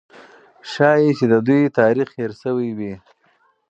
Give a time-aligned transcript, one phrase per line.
[0.71, 2.93] ښایي چې د دوی تاریخ هېر سوی وي.